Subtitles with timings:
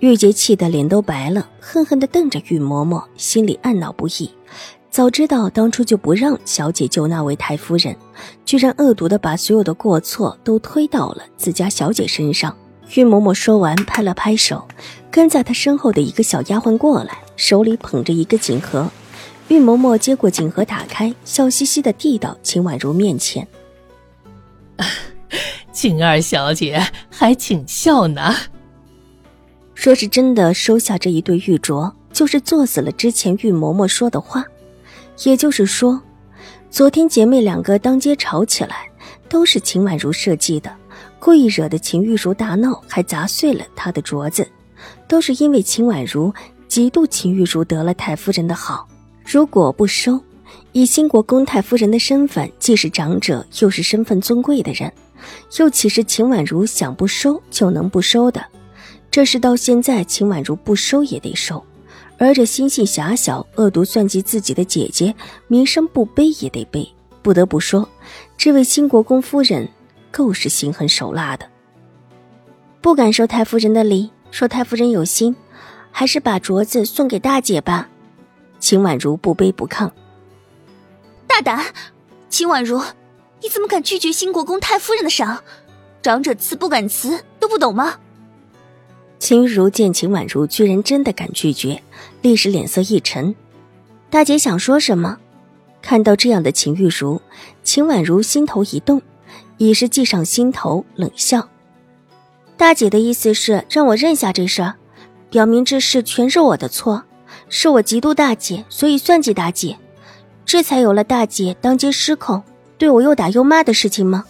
[0.00, 4.30] 玉洁气得脸都白了，恨恨地瞪着玉嬷嬷，心里暗恼不已。
[4.90, 7.96] 早知道当初就不让小姐救那位太夫人，
[8.44, 12.54] 居然恶毒地把所有的过错都推到了自家小姐身上。
[12.94, 14.66] 玉嬷嬷说完，拍了拍手，
[15.10, 18.90] 跟在她身后的一个小丫鬟过来，手里捧着一个锦盒。
[19.48, 23.46] 玉嬷嬷接过锦盒，打开，笑嘻嘻地递到秦婉如面前
[25.72, 28.34] ：“秦二小姐，还请笑呢。”
[29.74, 34.44] 说是真的收下这一对玉镯，就是做死了之前玉嬷嬷说的话。
[35.24, 36.00] 也就是说，
[36.70, 38.88] 昨天姐妹两个当街吵起来，
[39.28, 40.74] 都是秦婉如设计的，
[41.18, 44.46] 故意惹得秦玉茹大闹，还砸碎了她的镯子，
[45.06, 46.32] 都是因为秦婉如
[46.68, 48.88] 嫉妒秦玉茹得了太夫人的好。
[49.24, 50.20] 如果不收，
[50.72, 54.92] 以兴国公太夫人的身份，既是长者，又是身份尊贵的人，
[55.58, 58.44] 又岂是秦婉如想不收就能不收的？
[59.14, 61.64] 这事到现在，秦婉如不收也得收，
[62.18, 65.14] 而这心性狭小、恶毒算计自己的姐姐，
[65.46, 66.92] 名声不背也得背。
[67.22, 67.88] 不得不说，
[68.36, 69.68] 这位新国公夫人
[70.10, 71.48] 够是心狠手辣的。
[72.80, 75.36] 不敢收太夫人的礼，说太夫人有心，
[75.92, 77.88] 还是把镯子送给大姐吧。
[78.58, 79.92] 秦婉如不卑不亢，
[81.28, 81.64] 大胆！
[82.28, 82.82] 秦婉如，
[83.40, 85.44] 你怎么敢拒绝新国公太夫人的赏？
[86.02, 88.00] 长者辞不敢辞，都不懂吗？
[89.24, 91.82] 秦玉茹见秦婉如居然真的敢拒绝，
[92.20, 93.34] 立时脸色一沉。
[94.10, 95.16] 大姐想说什么？
[95.80, 97.22] 看到这样的秦玉茹，
[97.62, 99.00] 秦婉如心头一动，
[99.56, 101.48] 已是计上心头，冷笑
[102.58, 104.74] ：“大姐的意思是让我认下这事儿，
[105.30, 107.04] 表明这事全是我的错，
[107.48, 109.78] 是我嫉妒大姐，所以算计大姐，
[110.44, 112.42] 这才有了大姐当街失控，
[112.76, 114.26] 对我又打又骂的事情吗？”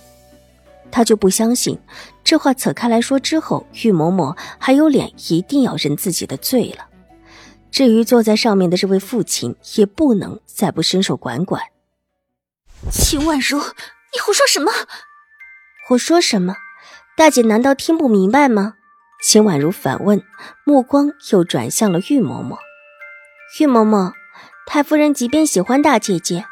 [0.95, 1.77] 他就不相信，
[2.23, 6.87] 这话扯开来说之后，玉嬷嬷还有脸一定要认自己的罪了。
[7.73, 11.61] 至于坐在上面的这位父亲，也不能再不伸手管管。
[12.93, 14.71] 秦婉如，你胡说什么？
[15.91, 16.55] 我说什么？
[17.17, 18.75] 大姐难道听不明白吗？
[19.21, 20.23] 秦婉如反问，
[20.65, 22.59] 目光又转向了玉嬷嬷。
[23.59, 24.13] 玉嬷嬷，
[24.65, 26.45] 太夫人即便喜欢大姐姐，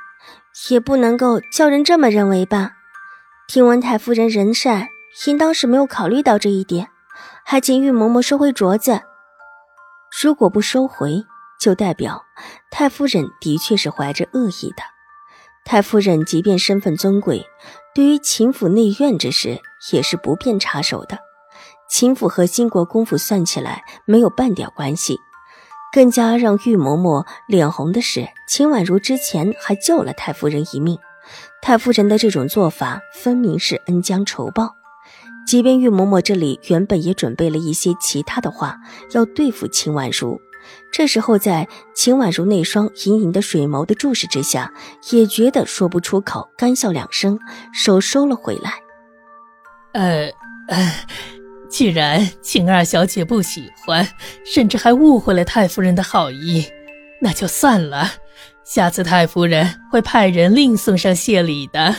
[0.68, 2.72] 也不能够叫人这么认为吧？
[3.52, 4.88] 听闻太夫人人善，
[5.26, 6.88] 应当是没有考虑到这一点，
[7.44, 9.02] 还请玉嬷嬷收回镯子。
[10.22, 11.22] 如果不收回，
[11.60, 12.24] 就代表
[12.70, 14.82] 太夫人的确是怀着恶意的。
[15.66, 17.44] 太夫人即便身份尊贵，
[17.94, 19.60] 对于秦府内院之事
[19.92, 21.18] 也是不便插手的。
[21.90, 25.18] 秦府和兴国公府算起来没有半点关系。
[25.92, 30.98] 更加让玉嬷嬷脸红的是，秦婉如之前还救了太夫人一命。
[31.62, 34.74] 太夫人的这种做法，分明是恩将仇报。
[35.46, 38.78] 即便玉嬷嬷这里原本也准备了一些其他的话
[39.12, 40.40] 要对付秦婉如，
[40.92, 44.72] 这时候在秦婉如那双隐隐的水眸的注视之下，
[45.10, 47.38] 也觉得说不出口，干笑两声，
[47.72, 48.74] 手收了回来。
[49.92, 50.32] 呃，
[51.68, 54.06] 既然秦二小姐不喜欢，
[54.44, 56.66] 甚至还误会了太夫人的好意，
[57.20, 58.10] 那就算了。
[58.64, 61.94] 下次太夫人会派人另送上谢礼的。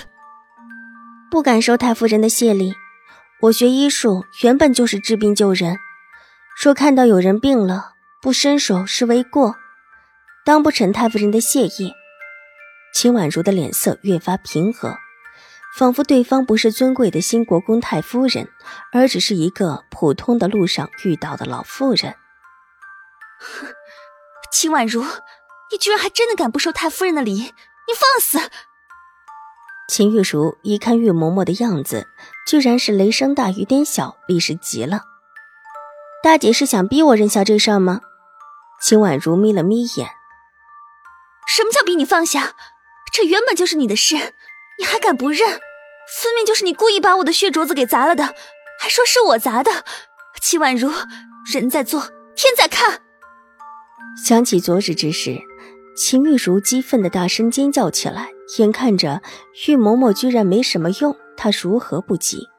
[1.30, 2.74] 不敢收太夫人的谢礼。
[3.42, 5.78] 我学医术原本就是治病救人，
[6.56, 7.92] 说看到有人病了
[8.22, 9.58] 不伸手是为过，
[10.46, 11.94] 当不成太夫人的谢意。
[12.94, 14.96] 秦婉如的脸色越发平和，
[15.78, 18.48] 仿佛对方不是尊贵的新国公太夫人，
[18.94, 22.16] 而只是一个普通的路上遇到的老妇人。
[24.54, 25.04] 秦婉如。
[25.74, 27.34] 你居然还真的敢不收太夫人的礼？
[27.34, 28.40] 你放肆！
[29.90, 32.08] 秦玉茹一看玉嬷嬷的样子，
[32.48, 35.02] 居然是雷声大雨点小，立时急了。
[36.24, 38.02] 大姐是想逼我认下这事儿吗？
[38.82, 40.08] 秦婉如眯了眯眼。
[41.48, 42.56] 什么叫逼你放下？
[43.12, 44.16] 这原本就是你的事，
[44.78, 45.50] 你还敢不认？
[46.22, 48.36] 分明就是你故意把我的血镯子给砸了的，
[48.80, 49.84] 还说是我砸的。
[50.40, 50.92] 秦婉如，
[51.52, 53.02] 人在做，天在看。
[54.24, 55.42] 想起昨日之事。
[55.96, 59.22] 秦玉茹激愤的大声尖叫起来，眼看着
[59.68, 62.50] 玉嬷嬷居然没什么用，她如何不急？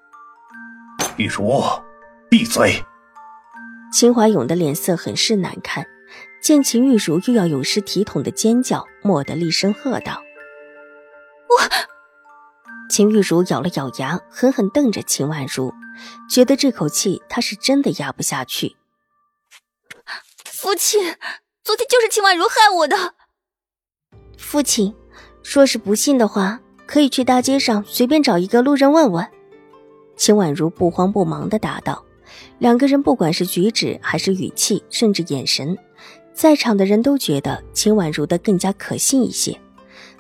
[1.16, 1.60] 玉茹，
[2.31, 2.84] 闭嘴！
[3.92, 5.84] 秦怀勇的脸色很是难看，
[6.40, 10.22] 见秦玉茹又要有失体统的尖叫，蓦地厉声喝道
[11.50, 11.58] ：“我！”
[12.88, 15.75] 秦玉茹咬了咬牙，狠狠瞪着秦婉如，
[16.31, 18.76] 觉得这口气她是真的压不下去。
[20.44, 21.16] 父亲，
[21.64, 23.14] 昨天就是秦婉如害我的。
[24.55, 24.95] 父亲，
[25.43, 29.27] 说是不信的话，可以去大街上随便找一个路人问问。
[30.15, 32.05] 秦婉如不慌不忙的答道。
[32.61, 35.77] 两个人不管是举止还是语气，甚至眼神，
[36.33, 39.59] 在场的人都觉得秦婉如的更加可信一些。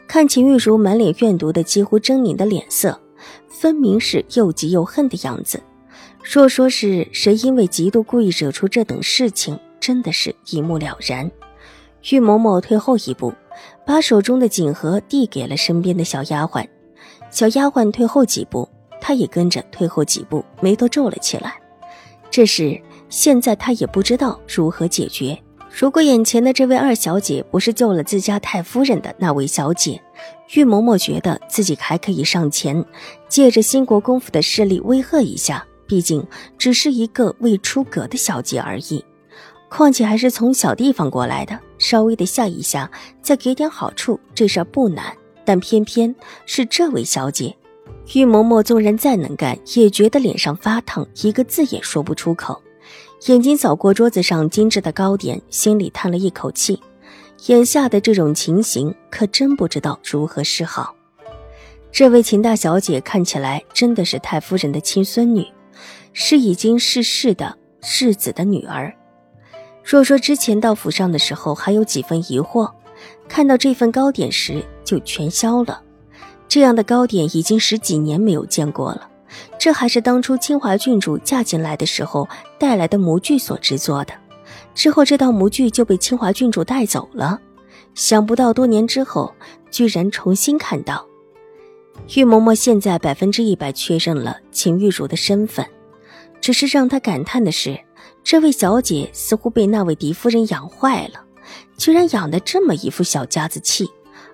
[0.08, 3.00] 看秦玉茹满脸怨毒的、几乎狰狞的脸色，
[3.48, 5.62] 分明是又急又恨的样子。
[6.24, 11.30] 若说是谁因为嫉妒故意惹出这等事情，真的是一目了然。
[12.10, 13.32] 玉嬷嬷退后一步，
[13.86, 16.66] 把手中的锦盒递给了身边的小丫鬟。
[17.30, 18.68] 小丫鬟退后几步，
[19.00, 21.54] 她也跟着退后几步，眉头皱了起来。
[22.30, 25.38] 这事现在她也不知道如何解决。
[25.76, 30.00] 如果眼前的这位二小姐不是救了自家太夫人的那位小姐，
[30.54, 32.84] 玉嬷嬷觉得自己还可以上前，
[33.28, 35.66] 借着新国公府的势力威吓一下。
[35.86, 36.26] 毕竟
[36.56, 39.04] 只是一个未出阁的小姐而已，
[39.68, 42.90] 况且还是从小地方过来的，稍微的吓一下，
[43.22, 45.14] 再给点好处，这事儿不难。
[45.44, 46.14] 但偏偏
[46.46, 47.54] 是这位小姐，
[48.14, 52.60] 玉嬷嬷纵然再能干，也觉得脸上发烫，一个字也说不出口。
[53.26, 56.80] 眼睛扫过桌子上精致的糕点，心里叹了一口气。
[57.46, 60.94] 眼下的这种情形，可真不知道如何是好。
[61.92, 65.46] 这位秦大小姐看起来真的是太夫人的亲孙女，
[66.12, 68.94] 是已经逝世的世子的女儿。
[69.84, 72.72] 若说之前到府上的时候还有几分疑惑，
[73.28, 75.82] 看到这份糕点时就全消了。
[76.48, 79.10] 这样的糕点已经十几年没有见过了。
[79.58, 82.26] 这还是当初清华郡主嫁进来的时候
[82.58, 84.14] 带来的模具所制作的，
[84.74, 87.38] 之后这道模具就被清华郡主带走了。
[87.94, 89.34] 想不到多年之后，
[89.70, 91.06] 居然重新看到。
[92.16, 95.66] 玉嬷嬷现在百分之一百确认了秦玉茹的身份，
[96.40, 97.78] 只是让她感叹的是，
[98.24, 101.22] 这位小姐似乎被那位狄夫人养坏了，
[101.76, 103.88] 居然养的这么一副小家子气，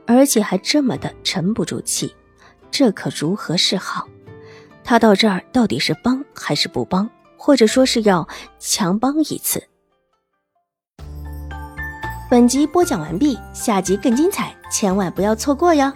[0.06, 2.14] 而且还这么的沉不住气，
[2.70, 4.08] 这可如何是好？
[4.84, 8.26] 他到这儿到底是帮还是不帮，或者说是要
[8.60, 9.60] 强帮一次？
[12.30, 15.92] 本集播讲完毕，下集更精彩，千万不要错过哟！